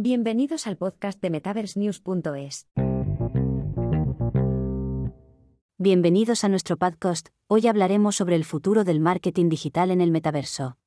[0.00, 2.68] Bienvenidos al podcast de MetaverseNews.es.
[5.76, 7.30] Bienvenidos a nuestro podcast.
[7.48, 10.78] Hoy hablaremos sobre el futuro del marketing digital en el metaverso.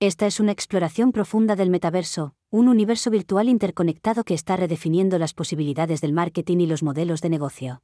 [0.00, 5.34] Esta es una exploración profunda del metaverso, un universo virtual interconectado que está redefiniendo las
[5.34, 7.82] posibilidades del marketing y los modelos de negocio.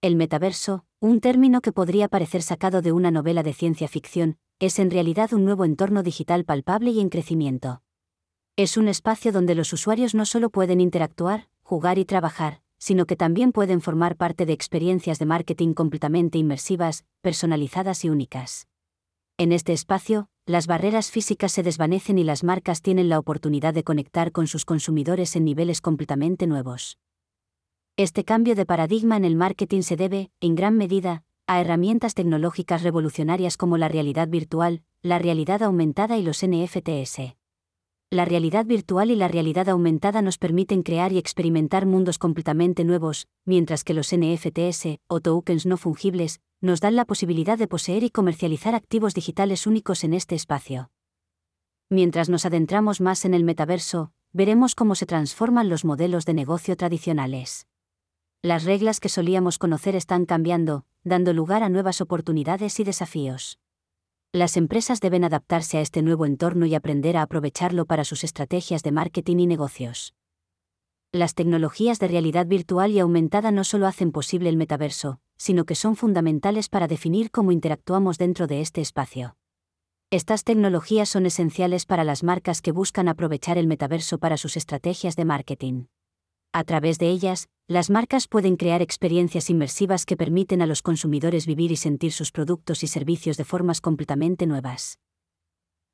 [0.00, 4.78] El metaverso, un término que podría parecer sacado de una novela de ciencia ficción, es
[4.78, 7.82] en realidad un nuevo entorno digital palpable y en crecimiento.
[8.58, 13.14] Es un espacio donde los usuarios no solo pueden interactuar, jugar y trabajar, sino que
[13.14, 18.66] también pueden formar parte de experiencias de marketing completamente inmersivas, personalizadas y únicas.
[19.36, 23.84] En este espacio, las barreras físicas se desvanecen y las marcas tienen la oportunidad de
[23.84, 26.98] conectar con sus consumidores en niveles completamente nuevos.
[27.98, 32.82] Este cambio de paradigma en el marketing se debe, en gran medida, a herramientas tecnológicas
[32.82, 37.36] revolucionarias como la realidad virtual, la realidad aumentada y los NFTs.
[38.10, 43.26] La realidad virtual y la realidad aumentada nos permiten crear y experimentar mundos completamente nuevos,
[43.44, 48.10] mientras que los NFTs, o tokens no fungibles, nos dan la posibilidad de poseer y
[48.10, 50.90] comercializar activos digitales únicos en este espacio.
[51.90, 56.76] Mientras nos adentramos más en el metaverso, veremos cómo se transforman los modelos de negocio
[56.76, 57.66] tradicionales.
[58.40, 63.58] Las reglas que solíamos conocer están cambiando, dando lugar a nuevas oportunidades y desafíos.
[64.36, 68.82] Las empresas deben adaptarse a este nuevo entorno y aprender a aprovecharlo para sus estrategias
[68.82, 70.12] de marketing y negocios.
[71.10, 75.74] Las tecnologías de realidad virtual y aumentada no solo hacen posible el metaverso, sino que
[75.74, 79.38] son fundamentales para definir cómo interactuamos dentro de este espacio.
[80.10, 85.16] Estas tecnologías son esenciales para las marcas que buscan aprovechar el metaverso para sus estrategias
[85.16, 85.84] de marketing.
[86.56, 91.44] A través de ellas, las marcas pueden crear experiencias inmersivas que permiten a los consumidores
[91.44, 94.98] vivir y sentir sus productos y servicios de formas completamente nuevas.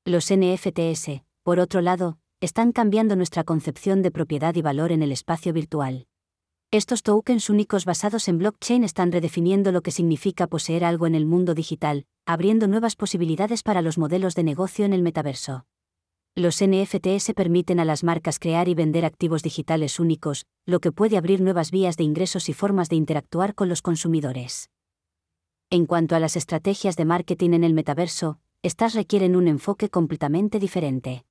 [0.05, 5.10] Los NFTs, por otro lado, están cambiando nuestra concepción de propiedad y valor en el
[5.10, 6.06] espacio virtual.
[6.70, 11.27] Estos tokens únicos basados en blockchain están redefiniendo lo que significa poseer algo en el
[11.27, 15.67] mundo digital, abriendo nuevas posibilidades para los modelos de negocio en el metaverso.
[16.34, 21.16] Los NFTs permiten a las marcas crear y vender activos digitales únicos, lo que puede
[21.16, 24.70] abrir nuevas vías de ingresos y formas de interactuar con los consumidores.
[25.70, 30.58] En cuanto a las estrategias de marketing en el metaverso, estas requieren un enfoque completamente
[30.58, 31.24] diferente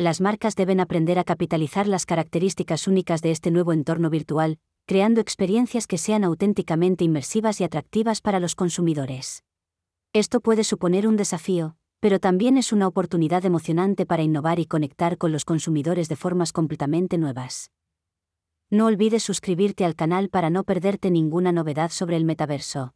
[0.00, 5.20] las marcas deben aprender a capitalizar las características únicas de este nuevo entorno virtual, creando
[5.20, 9.44] experiencias que sean auténticamente inmersivas y atractivas para los consumidores.
[10.14, 15.18] Esto puede suponer un desafío, pero también es una oportunidad emocionante para innovar y conectar
[15.18, 17.70] con los consumidores de formas completamente nuevas.
[18.70, 22.94] No olvides suscribirte al canal para no perderte ninguna novedad sobre el metaverso.